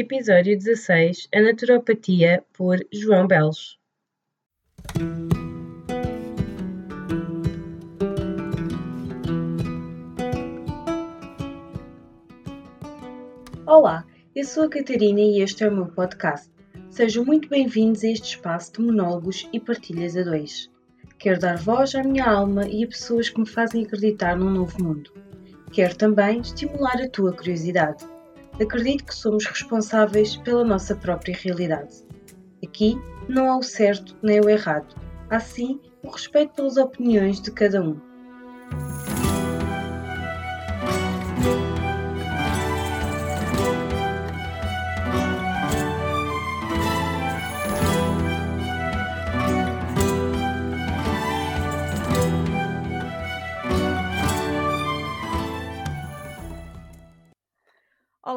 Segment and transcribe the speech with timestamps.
[0.00, 3.80] Episódio 16 A Naturopatia por João Belos.
[13.66, 14.06] Olá,
[14.36, 16.48] eu sou a Catarina e este é o meu podcast.
[16.90, 20.70] Sejam muito bem-vindos a este espaço de monólogos e partilhas a dois.
[21.18, 24.80] Quero dar voz à minha alma e a pessoas que me fazem acreditar num novo
[24.80, 25.12] mundo.
[25.72, 28.06] Quero também estimular a tua curiosidade.
[28.60, 32.04] Acredito que somos responsáveis pela nossa própria realidade.
[32.64, 34.96] Aqui não há o certo nem o errado,
[35.30, 38.07] há sim o respeito pelas opiniões de cada um.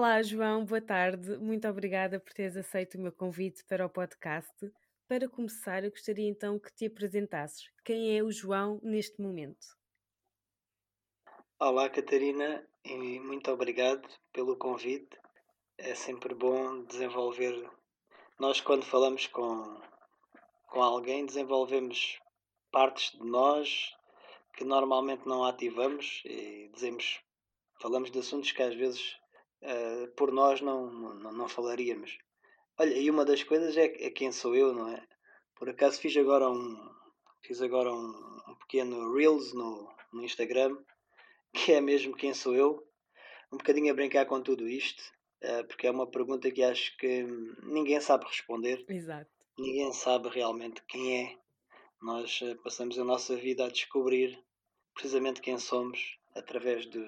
[0.01, 1.37] Olá, João, boa tarde.
[1.37, 4.51] Muito obrigada por teres aceito o meu convite para o podcast.
[5.07, 7.69] Para começar, eu gostaria então que te apresentasses.
[7.85, 9.77] Quem é o João neste momento?
[11.59, 15.19] Olá, Catarina, e muito obrigado pelo convite.
[15.77, 17.69] É sempre bom desenvolver.
[18.39, 19.79] Nós, quando falamos com,
[20.65, 22.19] com alguém, desenvolvemos
[22.71, 23.95] partes de nós
[24.57, 27.21] que normalmente não ativamos e dizemos,
[27.79, 29.20] falamos de assuntos que às vezes
[29.61, 32.17] uh, por nós não, não, não, falaríamos.
[32.77, 35.05] Olha, e uma das coisas é, é, quem sou eu, não é?
[35.55, 36.75] Por acaso fiz agora um,
[37.41, 40.77] fiz agora um, um pequeno Reels no, no Instagram,
[41.53, 42.87] que é mesmo quem sou eu,
[43.51, 45.01] um bocadinho a brincar com tudo isto,
[45.43, 47.23] uh, porque é uma pergunta que acho que
[47.63, 48.83] ninguém sabe responder.
[48.87, 49.29] Exato.
[49.57, 51.37] Ninguém sabe realmente quem é.
[52.01, 54.41] Nós uh, passamos a nossa vida a descobrir
[54.93, 56.99] precisamente quem somos através de,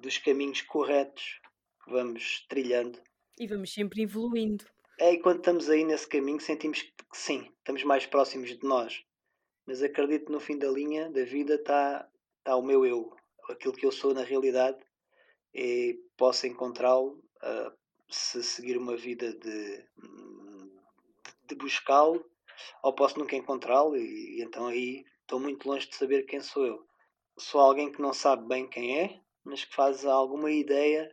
[0.00, 1.40] dos caminhos corretos
[1.84, 3.00] que vamos trilhando.
[3.38, 4.64] E vamos sempre evoluindo.
[4.98, 9.04] É, e quando estamos aí nesse caminho sentimos que sim, estamos mais próximos de nós.
[9.66, 12.08] Mas acredito que no fim da linha da vida está
[12.42, 13.14] tá o meu eu,
[13.48, 14.78] aquilo que eu sou na realidade,
[15.54, 17.72] e posso encontrá-lo uh,
[18.10, 19.84] se seguir uma vida de,
[21.46, 22.24] de buscá-lo,
[22.82, 26.66] ou posso nunca encontrá-lo, e, e então aí estou muito longe de saber quem sou
[26.66, 26.86] eu.
[27.38, 31.10] Sou alguém que não sabe bem quem é, mas que faz alguma ideia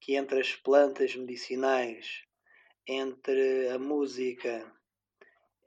[0.00, 2.24] que entre as plantas medicinais,
[2.86, 4.72] entre a música,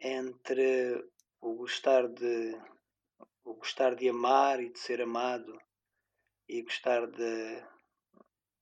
[0.01, 1.07] entre
[1.39, 2.59] o gostar de
[3.43, 5.59] o gostar de amar e de ser amado
[6.47, 7.63] e gostar de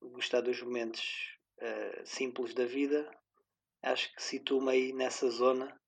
[0.02, 3.09] gostar dos momentos uh, simples da vida,
[3.81, 5.79] acho que situo-me aí nessa zona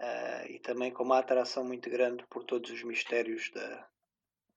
[0.00, 3.88] uh, e também com uma atração muito grande por todos os mistérios da,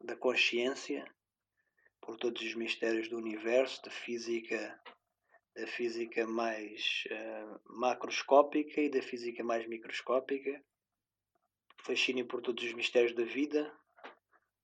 [0.02, 1.06] da consciência
[2.02, 4.82] por todos os mistérios do universo, da física,
[5.56, 10.64] da física mais uh, macroscópica e da física mais microscópica.
[11.84, 13.72] Fascínio por todos os mistérios da vida,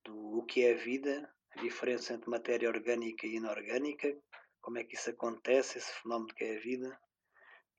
[0.04, 4.16] do o que é a vida, a diferença entre matéria orgânica e inorgânica,
[4.62, 7.00] como é que isso acontece, esse fenómeno que é a vida.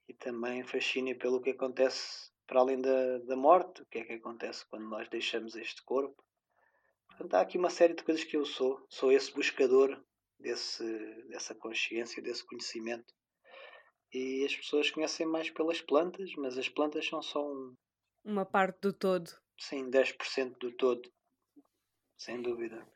[0.08, 4.12] E também fascínio pelo que acontece para além da, da morte, o que é que
[4.12, 6.25] acontece quando nós deixamos este corpo
[7.16, 8.84] Portanto, há aqui uma série de coisas que eu sou.
[8.90, 9.98] Sou esse buscador
[10.38, 10.84] desse,
[11.28, 13.14] dessa consciência, desse conhecimento.
[14.12, 17.74] E as pessoas conhecem mais pelas plantas, mas as plantas são só um...
[18.22, 19.30] uma parte do todo.
[19.58, 21.10] Sim, 10% do todo.
[22.18, 22.86] Sem dúvida.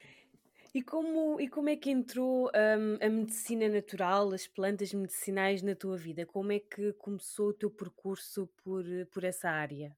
[0.75, 5.75] E como, e como é que entrou um, a medicina natural, as plantas medicinais na
[5.75, 6.27] tua vida?
[6.27, 9.97] Como é que começou o teu percurso por, por essa área?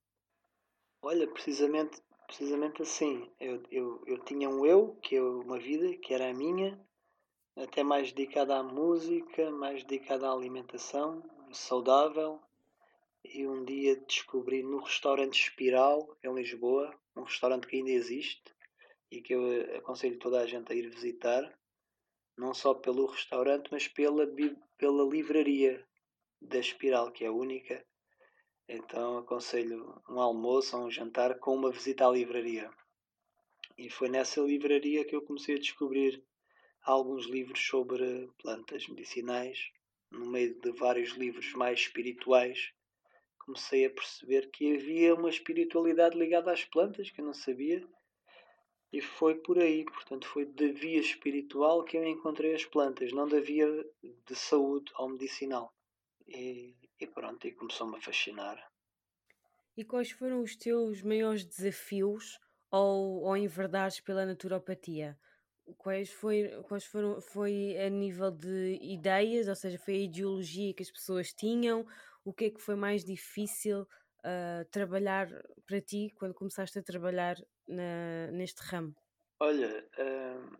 [1.02, 2.00] Olha, precisamente
[2.32, 3.30] precisamente assim.
[3.38, 6.80] Eu, eu, eu tinha um eu, que é uma vida, que era a minha,
[7.54, 11.22] até mais dedicada à música, mais dedicada à alimentação,
[11.52, 12.40] saudável.
[13.22, 18.42] E um dia descobri no restaurante Espiral, em Lisboa, um restaurante que ainda existe
[19.10, 21.56] e que eu aconselho toda a gente a ir visitar,
[22.36, 24.26] não só pelo restaurante, mas pela,
[24.78, 25.86] pela livraria
[26.40, 27.84] da Espiral, que é única
[28.74, 32.70] então aconselho um almoço ou um jantar com uma visita à livraria.
[33.76, 36.22] E foi nessa livraria que eu comecei a descobrir
[36.82, 39.70] alguns livros sobre plantas medicinais.
[40.10, 42.72] No meio de vários livros mais espirituais,
[43.38, 47.86] comecei a perceber que havia uma espiritualidade ligada às plantas que eu não sabia.
[48.92, 53.26] E foi por aí, portanto, foi da via espiritual que eu encontrei as plantas, não
[53.26, 53.66] da via
[54.02, 55.74] de saúde ou medicinal.
[56.28, 56.74] E
[57.04, 58.72] e pronto, e começou-me a fascinar.
[59.76, 62.38] E quais foram os teus maiores desafios
[62.70, 65.18] ou, ou enverdares pela naturopatia?
[65.78, 70.82] Quais, foi, quais foram, foi a nível de ideias, ou seja, foi a ideologia que
[70.82, 71.86] as pessoas tinham?
[72.24, 75.28] O que é que foi mais difícil uh, trabalhar
[75.66, 78.94] para ti quando começaste a trabalhar na, neste ramo?
[79.40, 80.56] Olha, uh,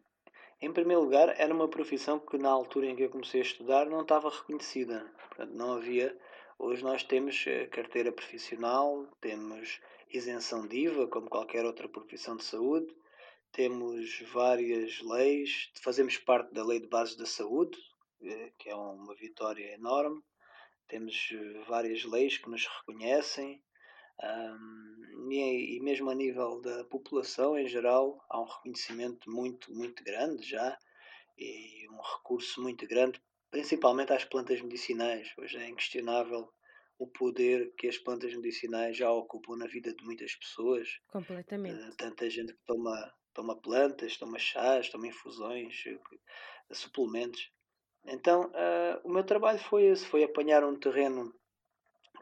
[0.60, 3.86] em primeiro lugar, era uma profissão que na altura em que eu comecei a estudar
[3.86, 5.04] não estava reconhecida.
[5.28, 6.16] Portanto, não havia.
[6.64, 12.86] Hoje nós temos carteira profissional, temos isenção de IVA, como qualquer outra profissão de saúde,
[13.50, 17.76] temos várias leis, fazemos parte da Lei de Bases da Saúde,
[18.22, 20.22] eh, que é uma vitória enorme.
[20.86, 23.60] Temos eh, várias leis que nos reconhecem,
[25.30, 30.48] e, e, mesmo a nível da população em geral, há um reconhecimento muito, muito grande
[30.48, 30.78] já
[31.36, 33.20] e um recurso muito grande,
[33.52, 35.32] principalmente às plantas medicinais.
[35.38, 36.50] Hoje é inquestionável
[36.98, 40.88] o poder que as plantas medicinais já ocupam na vida de muitas pessoas.
[41.08, 41.80] Completamente.
[41.80, 45.98] Uh, tanta gente que toma toma plantas, toma chás, toma infusões, eh,
[46.74, 47.50] suplementos.
[48.04, 51.32] Então, uh, o meu trabalho foi esse, foi apanhar um terreno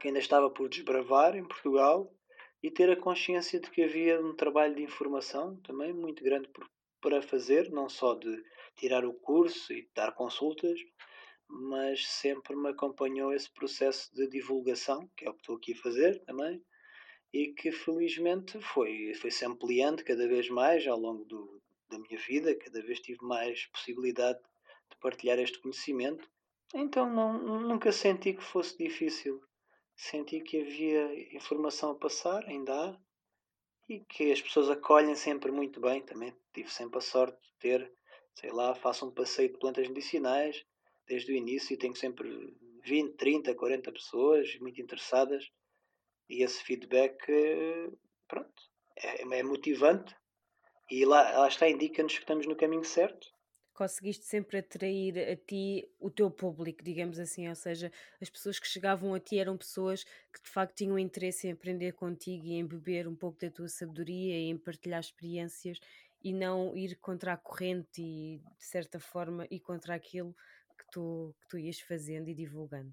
[0.01, 2.13] que ainda estava por desbravar em Portugal
[2.63, 6.65] e ter a consciência de que havia um trabalho de informação também muito grande por,
[7.01, 8.43] para fazer, não só de
[8.77, 10.79] tirar o curso e dar consultas,
[11.51, 15.83] mas sempre me acompanhou esse processo de divulgação, que é o que estou aqui a
[15.83, 16.63] fazer também,
[17.33, 22.19] e que felizmente foi, foi se ampliando cada vez mais ao longo do, da minha
[22.19, 24.39] vida, cada vez tive mais possibilidade
[24.91, 26.29] de partilhar este conhecimento.
[26.75, 29.43] Então não, nunca senti que fosse difícil.
[29.97, 32.99] Senti que havia informação a passar, ainda há,
[33.89, 36.01] e que as pessoas acolhem sempre muito bem.
[36.01, 37.93] Também tive sempre a sorte de ter,
[38.35, 40.65] sei lá, faço um passeio de plantas medicinais
[41.07, 42.29] desde o início e tenho sempre
[42.85, 45.51] 20, 30, 40 pessoas muito interessadas
[46.29, 47.17] e esse feedback,
[48.29, 48.63] pronto,
[48.97, 50.15] é, é motivante
[50.91, 53.29] e lá, lá está, indica-nos que estamos no caminho certo.
[53.73, 58.69] Conseguiste sempre atrair a ti o teu público, digamos assim, ou seja, as pessoas que
[58.69, 62.67] chegavam a ti eram pessoas que de facto tinham interesse em aprender contigo e em
[62.67, 65.79] beber um pouco da tua sabedoria e em partilhar experiências
[66.23, 70.37] e não ir contra a corrente e de certa forma ir contra aquilo
[70.91, 72.93] tu, que tu ias fazendo e divulgando.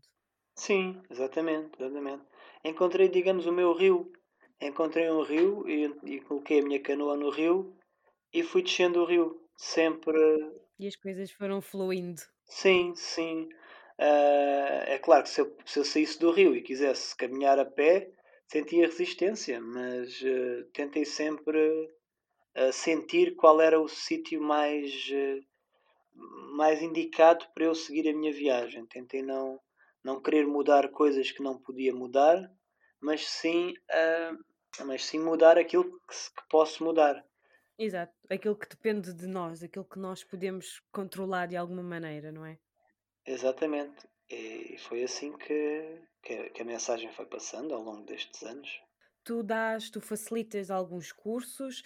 [0.56, 2.24] Sim, exatamente, exatamente.
[2.64, 4.12] Encontrei, digamos, o meu rio.
[4.60, 7.78] Encontrei um rio e, e coloquei a minha canoa no rio
[8.34, 9.40] e fui descendo o rio.
[9.56, 10.18] Sempre.
[10.80, 12.22] E as coisas foram fluindo.
[12.46, 13.50] Sim, sim.
[14.00, 17.66] Uh, é claro que se eu, se eu saísse do rio e quisesse caminhar a
[17.66, 18.12] pé,
[18.48, 21.58] sentia resistência, mas uh, tentei sempre
[22.58, 25.12] uh, sentir qual era o sítio mais,
[26.56, 28.86] mais indicado para eu seguir a minha viagem.
[28.86, 29.60] Tentei não
[30.04, 32.50] não querer mudar coisas que não podia mudar,
[33.02, 37.26] mas sim, uh, mas sim mudar aquilo que, que posso mudar.
[37.78, 42.46] Exato, aquilo que depende de nós, aquilo que nós podemos controlar de alguma maneira, não
[42.46, 42.58] é?
[43.26, 44.08] Exatamente.
[44.30, 48.82] E foi assim que, que, que a mensagem foi passando ao longo destes anos.
[49.28, 51.84] Tu dás, tu facilitas alguns cursos,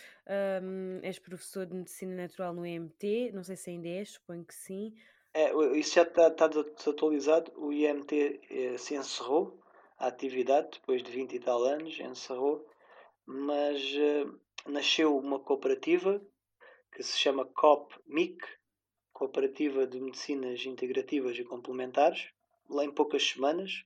[0.61, 4.53] um, és professor de Medicina Natural no EMT, não sei se ainda és, suponho que
[4.53, 4.93] sim.
[5.33, 7.51] É, isso já está, está desatualizado.
[7.55, 9.59] O IMT eh, se encerrou,
[9.97, 12.63] a atividade, depois de 20 e tal anos, encerrou,
[13.25, 14.27] mas eh,
[14.67, 16.21] nasceu uma cooperativa
[16.91, 18.37] que se chama COP-MIC,
[19.11, 22.29] Cooperativa de Medicinas Integrativas e Complementares,
[22.69, 23.83] lá em poucas semanas,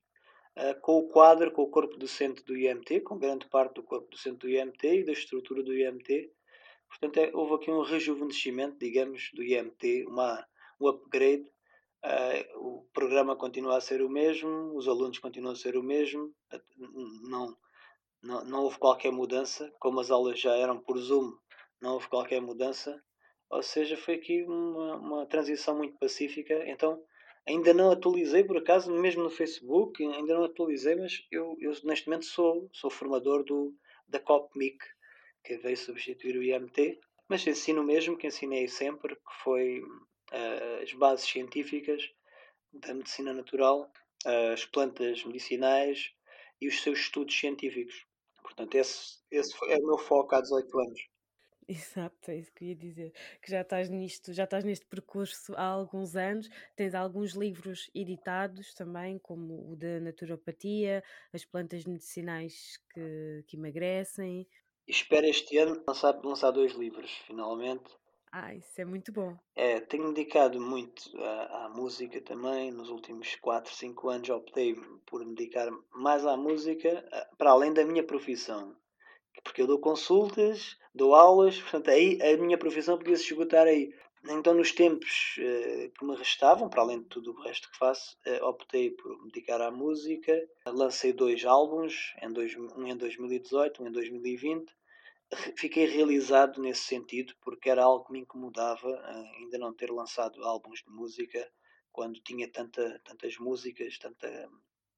[0.81, 4.37] com o quadro, com o corpo docente do IMT, com grande parte do corpo docente
[4.37, 6.31] do IMT e da estrutura do IMT.
[6.87, 10.45] Portanto, é, houve aqui um rejuvenescimento, digamos, do IMT, uma
[10.79, 11.45] o upgrade.
[12.05, 16.31] Uh, o programa continua a ser o mesmo, os alunos continuam a ser o mesmo,
[17.23, 17.57] não,
[18.21, 21.35] não, não houve qualquer mudança, como as aulas já eram por Zoom,
[21.81, 23.03] não houve qualquer mudança,
[23.49, 26.63] ou seja, foi aqui uma, uma transição muito pacífica.
[26.67, 27.01] Então,
[27.47, 32.07] ainda não atualizei por acaso, mesmo no Facebook, ainda não atualizei, mas eu, eu neste
[32.07, 33.73] momento sou, sou formador do,
[34.07, 34.77] da COPMIC,
[35.43, 39.81] que veio substituir o IMT, mas ensino mesmo que ensinei sempre, que foi
[40.81, 42.11] as bases científicas
[42.73, 43.91] da medicina natural,
[44.53, 46.11] as plantas medicinais
[46.59, 48.05] e os seus estudos científicos.
[48.41, 51.01] Portanto, esse, esse é o meu foco há 18 anos.
[51.67, 53.13] Exato, é isso que eu ia dizer.
[53.41, 58.73] Que já estás nisto, já estás neste percurso há alguns anos, tens alguns livros editados
[58.73, 61.03] também, como o da naturopatia,
[61.33, 64.47] as plantas medicinais que, que emagrecem.
[64.87, 67.89] espero este ano lançar, lançar dois livros, finalmente.
[68.31, 69.35] Ah, isso é muito bom.
[69.55, 72.69] É, tenho dedicado muito à, à música também.
[72.71, 77.03] Nos últimos 4, 5 anos optei por me dedicar mais à música,
[77.37, 78.75] para além da minha profissão,
[79.43, 83.93] Porque eu dou consultas, dou aulas, portanto, aí a minha profissão podia se esgotar aí.
[84.27, 88.17] Então, nos tempos uh, que me restavam, para além de tudo o resto que faço,
[88.25, 90.33] uh, optei por me dedicar à música.
[90.65, 94.65] Lancei dois álbuns, em dois, um em 2018, um em 2020.
[95.57, 100.43] Fiquei realizado nesse sentido, porque era algo que me incomodava uh, ainda não ter lançado
[100.43, 101.47] álbuns de música
[101.91, 104.49] quando tinha tanta, tantas músicas, tanta,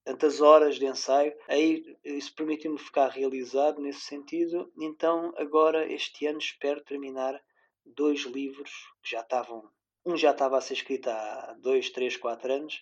[0.08, 1.36] tantas horas de ensaio.
[1.50, 4.72] Aí isso permitiu-me ficar realizado nesse sentido.
[4.80, 7.38] Então, agora, este ano, espero terminar
[7.86, 8.72] dois livros
[9.04, 9.70] que já estavam.
[10.06, 12.82] Um já estava a ser escrito há dois, três, quatro anos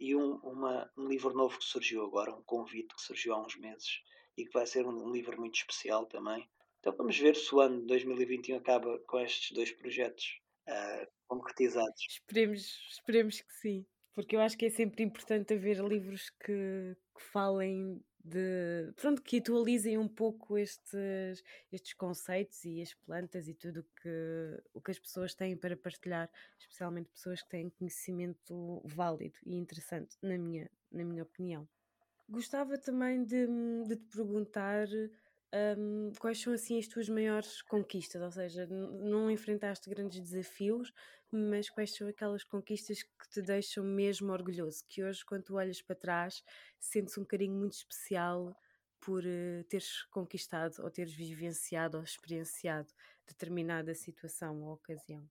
[0.00, 3.56] e um, uma, um livro novo que surgiu agora, um convite que surgiu há uns
[3.56, 4.00] meses
[4.38, 6.48] e que vai ser um, um livro muito especial também.
[6.80, 12.06] Então vamos ver se o ano de 2021 acaba com estes dois projetos uh, concretizados.
[12.08, 17.22] Esperemos, esperemos que sim, porque eu acho que é sempre importante haver livros que, que
[17.22, 21.42] falem de pronto, que atualizem um pouco estes,
[21.72, 26.30] estes conceitos e as plantas e tudo que, o que as pessoas têm para partilhar,
[26.58, 31.68] especialmente pessoas que têm conhecimento válido e interessante, na minha, na minha opinião.
[32.28, 33.46] Gostava também de,
[33.88, 34.86] de te perguntar
[35.78, 38.22] um, quais são assim as tuas maiores conquistas?
[38.22, 40.92] Ou seja, não enfrentaste grandes desafios,
[41.30, 44.84] mas quais são aquelas conquistas que te deixam mesmo orgulhoso?
[44.88, 46.42] Que hoje, quando tu olhas para trás,
[46.78, 48.56] sentes um carinho muito especial
[49.00, 52.88] por uh, teres conquistado ou teres vivenciado ou experienciado
[53.26, 55.28] determinada situação ou ocasião?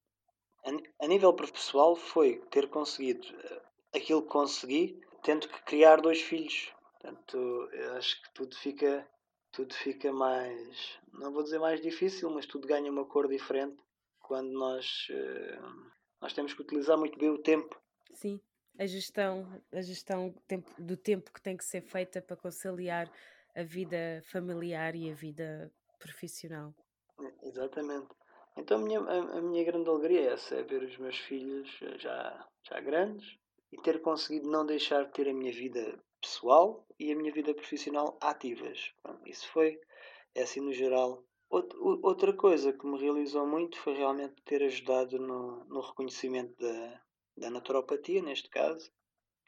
[0.66, 3.62] A, a nível pessoal, foi ter conseguido uh,
[3.96, 6.72] aquilo que consegui, tendo que criar dois filhos.
[7.00, 9.08] Portanto, acho que tudo fica
[9.52, 13.78] tudo fica mais, não vou dizer mais difícil, mas tudo ganha uma cor diferente
[14.20, 15.92] quando nós, uh,
[16.22, 17.80] nós temos que utilizar muito bem o tempo.
[18.14, 18.40] Sim,
[18.80, 20.34] a gestão, a gestão
[20.78, 23.12] do tempo, que tem que ser feita para conciliar
[23.56, 26.74] a vida familiar e a vida profissional.
[27.44, 28.08] Exatamente.
[28.58, 31.70] Então a minha, a, a minha grande alegria é essa, é ver os meus filhos
[31.82, 33.38] eh, já, já grandes
[33.72, 37.54] e ter conseguido não deixar de ter a minha vida pessoal e a minha vida
[37.54, 38.94] profissional ativas.
[39.26, 39.80] Isso foi,
[40.36, 41.24] é assim no geral.
[41.50, 47.02] Outra coisa que me realizou muito foi realmente ter ajudado no, no reconhecimento da,
[47.36, 48.90] da naturopatia, neste caso,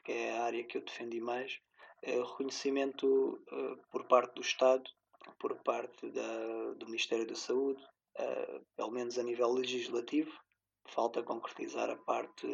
[0.04, 1.58] que é a área que eu defendi mais.
[2.02, 3.06] É o reconhecimento
[3.50, 4.90] uh, por parte do Estado,
[5.38, 7.82] por parte da, do Ministério da Saúde,
[8.18, 10.30] uh, pelo menos a nível legislativo.
[10.88, 12.46] Falta concretizar a parte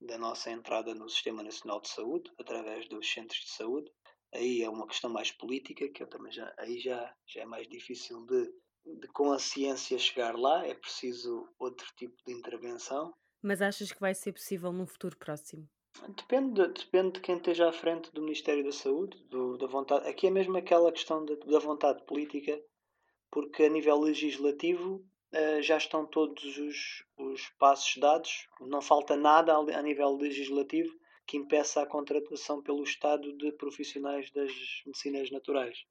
[0.00, 3.90] da nossa entrada no Sistema Nacional de Saúde, através dos centros de saúde.
[4.32, 7.68] Aí é uma questão mais política, que eu também já, aí já, já é mais
[7.68, 8.52] difícil de,
[8.84, 13.14] de com a ciência chegar lá, é preciso outro tipo de intervenção.
[13.42, 15.68] Mas achas que vai ser possível num futuro próximo?
[16.08, 20.06] Depende, depende de quem esteja à frente do Ministério da Saúde, do, da vontade.
[20.06, 22.60] Aqui é mesmo aquela questão de, da vontade política,
[23.30, 29.54] porque a nível legislativo uh, já estão todos os, os passos dados, não falta nada
[29.56, 30.92] a, nível legislativo
[31.26, 34.52] que impeça a contratação pelo Estado de profissionais das
[34.86, 35.84] medicinas naturais.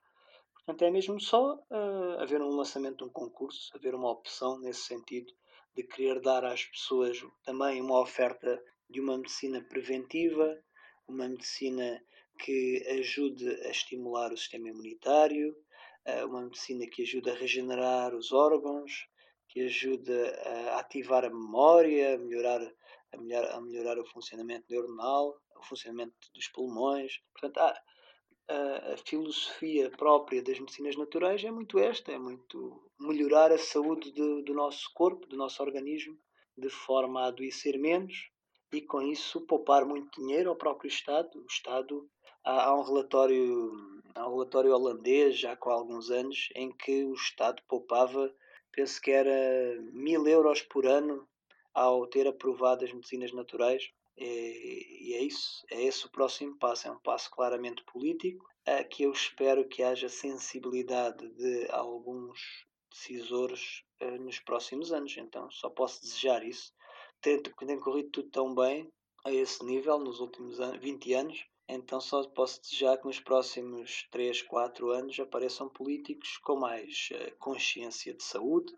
[0.54, 4.82] Portanto, é mesmo só uh, haver um lançamento de um concurso, haver uma opção nesse
[4.82, 5.32] sentido
[5.76, 10.58] de querer dar às pessoas também uma oferta de uma medicina preventiva,
[11.08, 12.02] uma medicina
[12.40, 15.56] que ajude a estimular o sistema imunitário,
[16.08, 19.08] uh, uma medicina que ajude a regenerar os órgãos,
[19.56, 22.62] que ajuda a ativar a memória, a melhorar,
[23.14, 27.22] a melhorar, a melhorar o funcionamento neuronal, o funcionamento dos pulmões.
[27.32, 27.82] Portanto, a,
[28.50, 34.12] a, a filosofia própria das medicinas naturais é muito esta, é muito melhorar a saúde
[34.12, 36.20] do, do nosso corpo, do nosso organismo,
[36.58, 38.30] de forma a adoecer menos
[38.74, 41.30] e com isso poupar muito dinheiro ao próprio Estado.
[41.40, 42.10] O Estado
[42.44, 43.72] há, há um relatório,
[44.14, 48.30] há um relatório holandês já com alguns anos em que o Estado poupava
[48.76, 51.28] penso que era mil euros por ano
[51.74, 53.90] ao ter aprovado as medicinas naturais.
[54.18, 59.04] E, é isso, é esse o próximo passo, é um passo claramente político, a que
[59.04, 62.40] eu espero que haja sensibilidade de alguns
[62.90, 65.16] decisores uh, nos próximos anos.
[65.18, 66.74] Então só posso desejar isso.
[67.22, 68.90] Tem, tem corrido tudo tão bem
[69.26, 74.42] a esse nível nos últimos 20 anos então só posso desejar que nos próximos 3,
[74.44, 78.74] 4 anos apareçam políticos com mais uh, consciência de saúde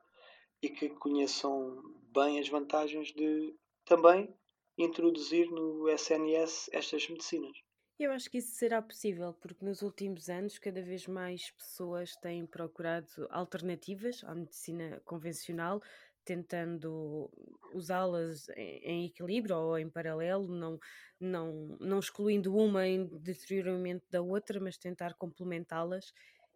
[0.62, 1.82] e que conheçam
[2.13, 3.53] bem as vantagens de
[3.86, 4.34] também
[4.77, 7.58] introduzir no SNS estas medicinas.
[8.00, 12.46] Eu acho que isso será possível, porque nos últimos anos cada vez mais pessoas têm
[12.46, 15.82] procurado alternativas à medicina convencional,
[16.24, 17.32] tentando
[17.74, 20.80] usá-las em, equilíbrio ou em paralelo, não,
[21.20, 26.14] não, não excluindo uma em detrimento da outra, mas tentar complementá-las.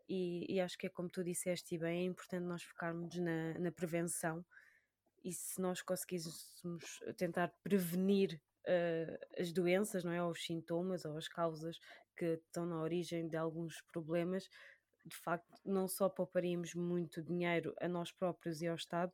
[0.09, 3.57] e, e, acho que é como tu disseste e bem, é importante nós focarmos na,
[3.59, 4.45] na prevenção
[5.23, 10.23] e se nós conseguíssemos tentar prevenir uh, as doenças, não é?
[10.23, 11.79] Ou os sintomas ou as causas
[12.17, 14.49] que estão na origem de alguns problemas,
[15.05, 19.11] de facto, não só pouparíamos muito dinheiro a nós próprios e ao Estado,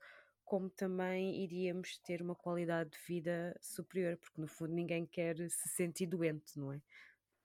[0.48, 5.70] como também iríamos ter uma qualidade de vida superior, porque no fundo ninguém quer se
[5.70, 6.82] sentir doente, não é?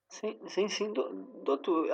[0.08, 1.88] Sim, sim, sim, doutor.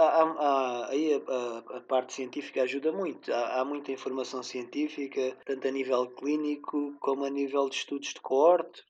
[0.89, 3.33] Aí a, a, parte científica ajuda muito.
[3.33, 8.21] Há, há, muita informação científica, tanto a nível clínico como a nível de estudos de
[8.21, 8.85] coorte,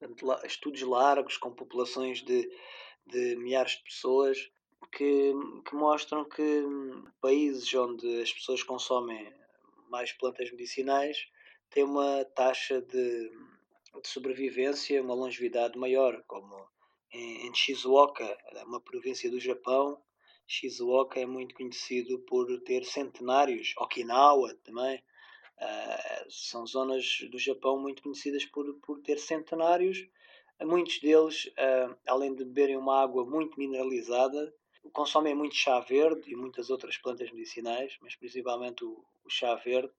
[0.45, 2.51] estudos largos com populações de,
[3.07, 4.39] de milhares de pessoas,
[4.91, 5.33] que,
[5.67, 6.65] que mostram que
[7.21, 9.33] países onde as pessoas consomem
[9.89, 11.19] mais plantas medicinais
[11.71, 13.31] têm uma taxa de,
[14.03, 16.69] de sobrevivência, uma longevidade maior, como
[17.13, 20.01] em, Shizuoka, uma província do Japão.
[20.47, 25.03] Shizuoka é muito conhecido por ter centenários, Okinawa também.
[25.61, 30.09] Uh, são zonas do Japão muito conhecidas por, por ter centenários.
[30.63, 34.55] Muitos deles, uh, além de beberem uma água muito mineralizada,
[34.93, 39.93] consomem muito chá verde e muitas outras plantas medicinais, mas principalmente o, o chá verde,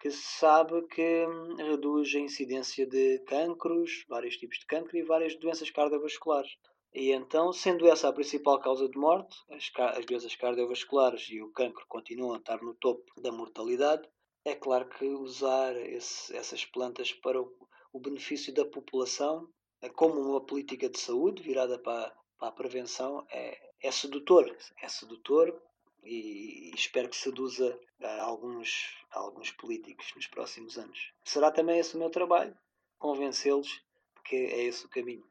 [0.00, 5.02] que se sabe que hum, reduz a incidência de cancros, vários tipos de cancro e
[5.02, 6.56] várias doenças cardiovasculares.
[6.92, 11.52] E então, sendo essa a principal causa de morte, as, as doenças cardiovasculares e o
[11.52, 14.08] cancro continuam a estar no topo da mortalidade,
[14.44, 17.52] é claro que usar esse, essas plantas para o,
[17.92, 19.46] o, benefício da população,
[19.82, 24.56] é como uma política de saúde virada para, para a prevenção, é, é sedutor.
[24.82, 25.54] É sedutor
[26.02, 31.12] e espero que seduza a alguns, alguns políticos nos próximos anos.
[31.24, 32.56] Será também esse o meu trabalho,
[32.98, 33.82] convencê-los
[34.24, 35.24] que é esse o caminho.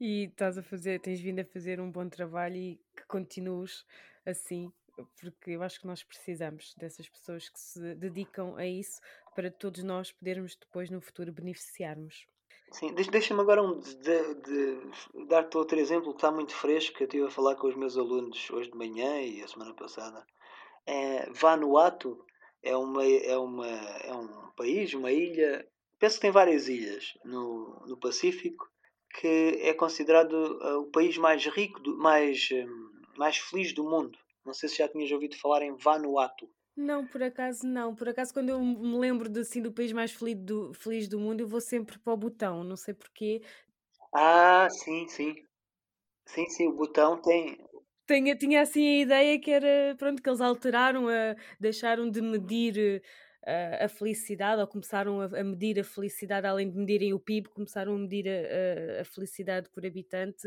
[0.00, 3.84] E estás a fazer, tens vindo a fazer um bom trabalho e que continues
[4.26, 4.72] assim,
[5.20, 9.00] porque eu acho que nós precisamos dessas pessoas que se dedicam a isso
[9.34, 12.26] para todos nós podermos depois no futuro beneficiarmos.
[12.74, 17.06] Sim, deixa-me agora um de, de dar-te outro exemplo que está muito fresco, que eu
[17.06, 20.26] estive a falar com os meus alunos hoje de manhã e a semana passada.
[20.84, 22.26] É, Vanuatu
[22.64, 25.64] é, uma, é, uma, é um país, uma ilha,
[26.00, 28.68] penso que tem várias ilhas no, no Pacífico,
[29.20, 34.18] que é considerado uh, o país mais rico, do, mais, um, mais feliz do mundo.
[34.44, 36.50] Não sei se já tinhas ouvido falar em Vanuatu.
[36.76, 37.94] Não, por acaso não.
[37.94, 41.18] Por acaso, quando eu me lembro de, assim, do país mais feliz do, feliz do
[41.20, 43.42] mundo, eu vou sempre para o Botão, não sei porquê.
[44.12, 45.34] Ah, sim, sim.
[46.26, 47.58] Sim, sim, o Botão tem.
[48.06, 53.02] Tinha, tinha assim a ideia que era, pronto, que eles alteraram, a, deixaram de medir
[53.46, 57.48] uh, a felicidade, ou começaram a, a, medir a felicidade, além de medirem o PIB,
[57.50, 60.46] começaram a medir a, a, a felicidade por habitante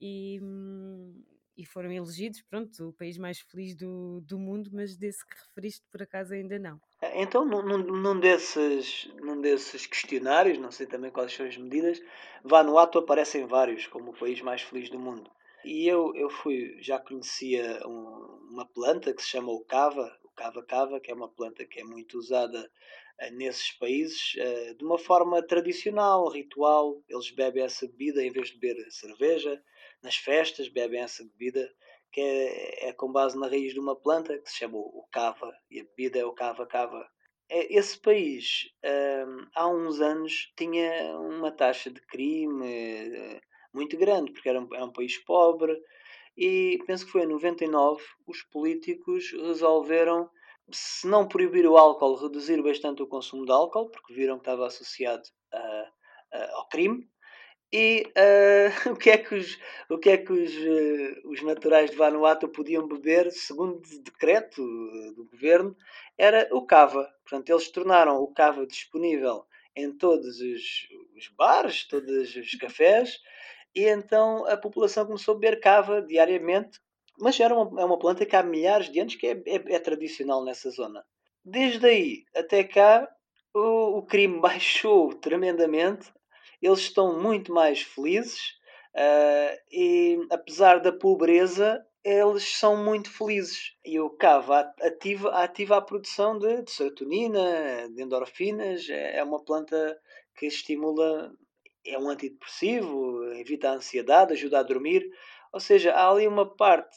[0.00, 1.22] e, hum,
[1.60, 5.84] e foram elegidos, pronto, o país mais feliz do, do mundo, mas desse que referiste
[5.92, 6.80] por acaso ainda não.
[7.02, 12.00] É, então, num, num, desses, num desses questionários, não sei também quais são as medidas,
[12.42, 15.30] Vanuatu aparecem vários como o país mais feliz do mundo.
[15.62, 20.30] E eu, eu fui, já conhecia um, uma planta que se chama o cava, o
[20.30, 22.58] cava-cava, que é uma planta que é muito usada
[23.20, 27.02] uh, nesses países uh, de uma forma tradicional, ritual.
[27.06, 29.62] Eles bebem essa bebida em vez de beber cerveja
[30.02, 31.70] nas festas bebem essa bebida
[32.12, 35.52] que é, é, com base na raiz de uma planta que se chama o cava
[35.70, 37.08] e a bebida é o cava-cava.
[37.48, 43.40] É, esse país hum, há uns anos tinha uma taxa de crime eh,
[43.72, 45.76] muito grande porque era um, é um país pobre
[46.36, 50.30] e penso que foi em 99 os políticos resolveram
[50.72, 54.66] se não proibir o álcool, reduzir bastante o consumo de álcool, porque viram que estava
[54.66, 55.90] associado a,
[56.32, 57.08] a, ao crime,
[57.72, 61.90] e uh, o que é que os, o que é que os, uh, os naturais
[61.90, 64.62] de Vanuatu podiam beber, segundo decreto
[65.14, 65.76] do governo,
[66.18, 67.08] era o cava.
[67.24, 69.44] Portanto, eles tornaram o cava disponível
[69.76, 73.20] em todos os, os bares, todos os cafés,
[73.74, 76.80] e então a população começou a beber cava diariamente,
[77.18, 79.78] mas era uma, é uma planta que há milhares de anos que é, é, é
[79.78, 81.04] tradicional nessa zona.
[81.44, 83.08] Desde aí até cá,
[83.54, 86.12] o, o crime baixou tremendamente
[86.62, 88.54] eles estão muito mais felizes
[88.94, 93.74] uh, e, apesar da pobreza, eles são muito felizes.
[93.84, 99.42] E o cava ativa, ativa a produção de, de serotonina, de endorfinas, é, é uma
[99.44, 99.98] planta
[100.36, 101.32] que estimula,
[101.84, 105.08] é um antidepressivo, evita a ansiedade, ajuda a dormir.
[105.52, 106.96] Ou seja, há ali uma parte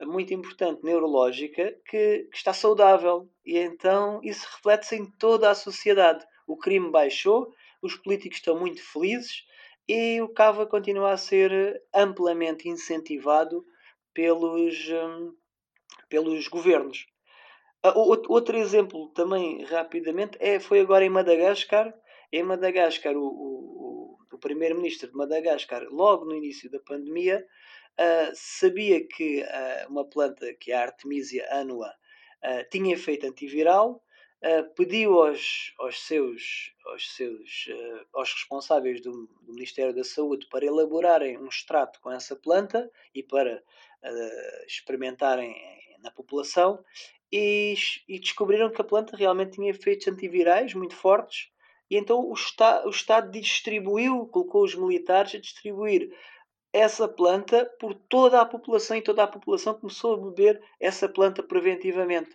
[0.00, 6.24] muito importante neurológica que, que está saudável e então isso reflete-se em toda a sociedade.
[6.46, 9.44] O crime baixou, os políticos estão muito felizes
[9.88, 13.64] e o Cava continua a ser amplamente incentivado
[14.14, 15.34] pelos, um,
[16.08, 17.06] pelos governos.
[17.84, 21.92] Uh, outro exemplo também, rapidamente, é, foi agora em Madagascar.
[22.30, 27.44] Em Madagascar, o, o, o primeiro-ministro de Madagascar, logo no início da pandemia,
[27.98, 31.92] uh, sabia que uh, uma planta, que é a Artemisia annua,
[32.72, 34.02] tinha efeito antiviral,
[34.74, 37.68] pediu aos, aos seus, aos, seus
[38.12, 43.22] aos responsáveis do, do, Ministério da Saúde para elaborarem um extrato com essa planta e
[43.22, 43.62] para
[44.66, 45.54] experimentarem
[46.02, 46.84] na população
[47.32, 47.74] e,
[48.06, 51.48] e, descobriram que a planta realmente tinha efeitos antivirais muito fortes.
[51.90, 56.10] E então o, Estado, o Estado distribuiu, colocou os militares a distribuir
[56.72, 61.42] essa planta por toda a população e toda a população começou a beber essa planta
[61.42, 62.34] preventivamente.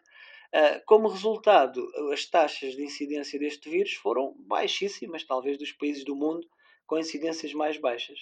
[0.54, 6.16] Uh, como resultado, as taxas de incidência deste vírus foram baixíssimas, talvez dos países do
[6.16, 6.48] mundo
[6.86, 8.18] com incidências mais baixas.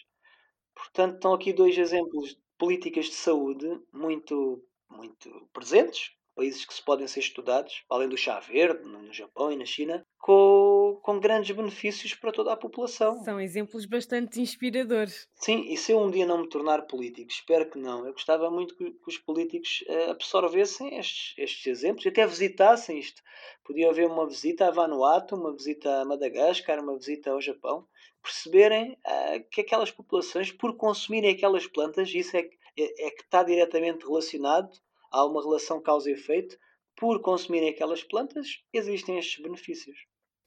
[0.73, 6.83] Portanto, estão aqui dois exemplos de políticas de saúde muito, muito presentes, países que se
[6.83, 11.55] podem ser estudados, além do chá verde, no Japão e na China, com, com grandes
[11.55, 13.23] benefícios para toda a população.
[13.23, 15.27] São exemplos bastante inspiradores.
[15.35, 18.51] Sim, e se eu um dia não me tornar político, espero que não, eu gostava
[18.51, 23.21] muito que, que os políticos uh, absorvessem estes, estes exemplos e até visitassem isto.
[23.63, 27.87] Podia haver uma visita a Vanuatu, uma visita a Madagascar, uma visita ao Japão,
[28.21, 33.43] perceberem uh, que aquelas populações, por consumirem aquelas plantas, isso é, é, é que está
[33.43, 34.69] diretamente relacionado
[35.15, 36.57] há uma relação causa e efeito,
[36.95, 39.97] por consumirem aquelas plantas, existem estes benefícios.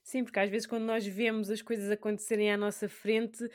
[0.03, 3.47] Sim, porque às vezes quando nós vemos as coisas acontecerem à nossa frente,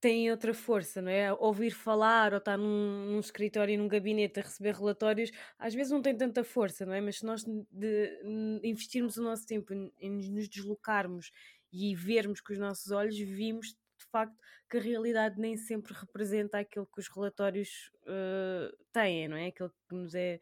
[0.00, 1.32] tem outra força, não é?
[1.34, 6.02] Ouvir falar ou estar num, num escritório, num gabinete a receber relatórios, às vezes não
[6.02, 7.00] tem tanta força, não é?
[7.00, 11.30] Mas se nós de, investirmos o nosso tempo em nos deslocarmos
[11.72, 13.76] e vermos com os nossos olhos, vimos
[14.12, 14.36] facto
[14.70, 19.48] que a realidade nem sempre representa aquilo que os relatórios uh, têm, não é?
[19.48, 20.38] Aquilo que nos é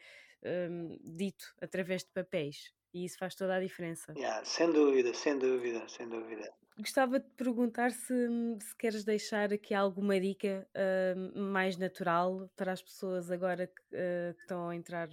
[0.70, 2.72] um, dito através de papéis.
[2.92, 4.12] E isso faz toda a diferença.
[4.16, 6.52] Yeah, sem dúvida, sem dúvida, sem dúvida.
[6.76, 8.14] Gostava de perguntar se,
[8.60, 14.34] se queres deixar aqui alguma dica uh, mais natural para as pessoas agora que, uh,
[14.34, 15.08] que, estão a entrar,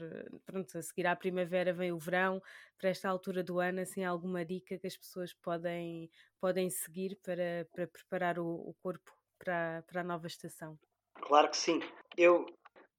[0.46, 2.42] pronto, a seguir à primavera vem o verão,
[2.78, 6.10] para esta altura do ano, assim, alguma dica que as pessoas podem,
[6.40, 10.80] podem seguir para, para preparar o, o corpo para, para a nova estação?
[11.16, 11.82] Claro que sim.
[12.16, 12.46] Eu,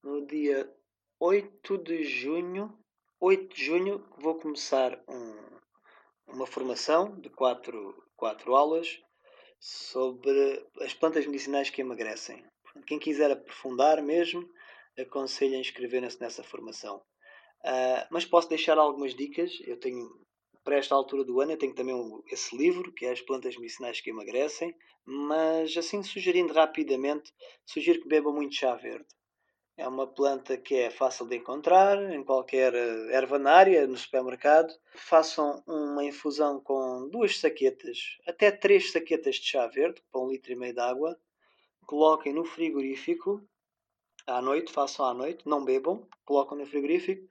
[0.03, 0.71] no dia
[1.21, 2.79] 8 de junho,
[3.21, 9.01] 8 de junho, vou começar um, uma formação de quatro, quatro aulas
[9.59, 12.45] sobre as plantas medicinais que emagrecem.
[12.87, 14.49] Quem quiser aprofundar mesmo,
[14.97, 16.99] aconselho a inscreverem-se nessa formação.
[17.65, 19.51] Uh, mas posso deixar algumas dicas.
[19.67, 20.09] Eu tenho,
[20.63, 21.97] para esta altura do ano, eu tenho também
[22.31, 24.73] esse livro, que é As Plantas Medicinais que Emagrecem.
[25.05, 27.33] Mas, assim, sugerindo rapidamente,
[27.67, 29.09] sugiro que bebam muito chá verde.
[29.79, 34.75] É uma planta que é fácil de encontrar em qualquer eh, ervanária, no supermercado.
[34.97, 40.51] Façam uma infusão com duas saquetas, até três saquetas de chá verde, para um litro
[40.51, 41.17] e meio de água.
[41.87, 43.41] Coloquem no frigorífico
[44.27, 47.23] à noite, façam à noite, não bebam, colocam no frigorífico.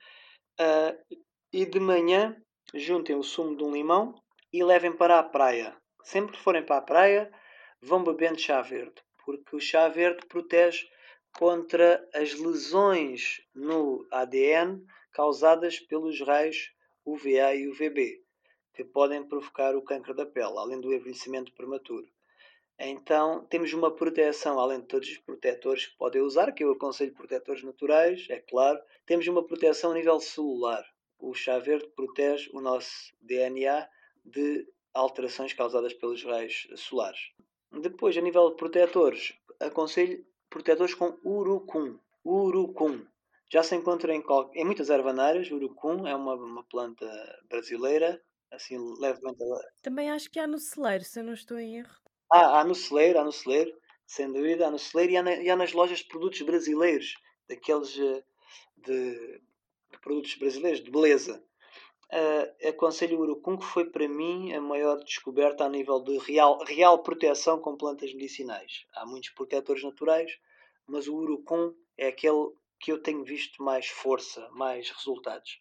[0.57, 1.17] Uh,
[1.51, 2.41] e de manhã
[2.73, 4.15] juntem o sumo de um limão
[4.53, 5.75] e levem para a praia.
[6.01, 7.29] Sempre que forem para a praia,
[7.81, 10.87] vão bebendo chá verde, porque o chá verde protege
[11.37, 16.73] contra as lesões no ADN causadas pelos raios
[17.05, 18.23] UVA e UVB,
[18.73, 22.07] que podem provocar o câncer da pele, além do envelhecimento prematuro.
[22.79, 27.13] Então, temos uma proteção, além de todos os protetores que podem usar, que eu aconselho
[27.13, 28.79] protetores naturais, é claro.
[29.05, 30.83] Temos uma proteção a nível celular.
[31.19, 33.87] O chá verde protege o nosso DNA
[34.25, 37.31] de alterações causadas pelos raios solares.
[37.71, 41.99] Depois, a nível de protetores, aconselho protetores com urucum.
[42.25, 43.05] Urucum.
[43.51, 45.49] Já se encontra em, em muitas ervanárias.
[45.49, 47.05] Urucum é uma, uma planta
[47.49, 49.37] brasileira, assim levemente.
[49.81, 51.95] Também acho que há no celeiro, se eu não estou em erro.
[52.31, 53.71] Ah, há no celeiro, há no celeiro,
[54.05, 57.13] sem dúvida, há no celeiro e há, na, e há nas lojas de produtos brasileiros,
[57.47, 58.23] daqueles eh,
[58.77, 59.41] de,
[59.91, 61.41] de produtos brasileiros, de beleza.
[62.11, 66.57] Uh, aconselho o urucum, que foi para mim a maior descoberta a nível de real,
[66.63, 68.85] real proteção com plantas medicinais.
[68.93, 70.39] Há muitos protetores naturais,
[70.87, 75.59] mas o urucum é aquele que eu tenho visto mais força, mais resultados.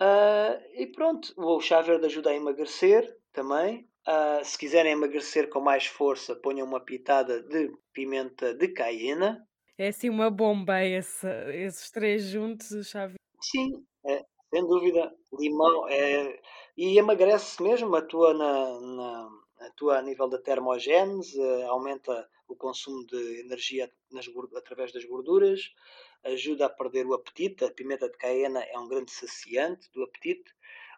[0.00, 3.88] Uh, e pronto, o chá verde ajuda a emagrecer também.
[4.06, 9.46] Uh, se quiserem emagrecer com mais força, ponham uma pitada de pimenta de cayena.
[9.78, 13.20] É assim uma bomba esse, esses três juntos, o chá verde.
[13.40, 15.14] Sim, é, sem dúvida.
[15.32, 16.38] Limão é,
[16.76, 23.40] e emagrece mesmo, atua, na, na, atua a nível da termogênese, aumenta o consumo de
[23.40, 25.72] energia nas, através das gorduras,
[26.22, 27.64] ajuda a perder o apetite.
[27.64, 30.52] A pimenta de caiena é um grande saciante do apetite.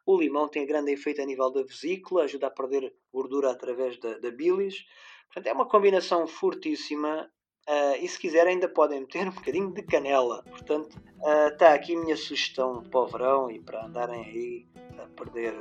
[0.05, 4.19] O limão tem grande efeito a nível da vesícula, ajuda a perder gordura através da,
[4.19, 4.85] da bilis.
[5.27, 7.31] Portanto, é uma combinação fortíssima.
[7.66, 10.42] Uh, e se quiser ainda podem meter um bocadinho de canela.
[10.42, 11.00] Portanto,
[11.50, 14.66] está uh, aqui a minha sugestão para o verão e para andarem aí
[14.98, 15.55] a perder,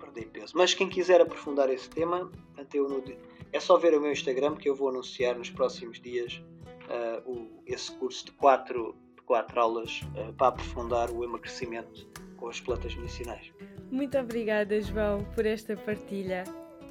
[0.00, 0.54] perder peso.
[0.56, 3.04] Mas quem quiser aprofundar esse tema, no,
[3.52, 6.42] é só ver o meu Instagram que eu vou anunciar nos próximos dias
[6.88, 10.00] uh, o, esse curso de 4 de quatro aulas
[10.36, 12.06] para aprofundar o emagrecimento
[12.38, 13.52] com as plantas medicinais.
[13.90, 16.44] Muito obrigada, João, por esta partilha.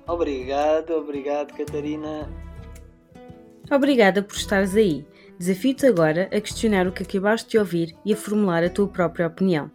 [0.08, 2.30] Obrigado, obrigado, Catarina.
[3.72, 5.06] Obrigada por estares aí.
[5.40, 9.26] Desafio-te agora a questionar o que acabaste de ouvir e a formular a tua própria
[9.26, 9.72] opinião.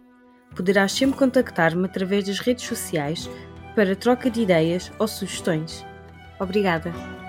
[0.55, 3.27] Poderás sempre contactar-me através das redes sociais
[3.75, 5.83] para troca de ideias ou sugestões.
[6.39, 7.26] Obrigada!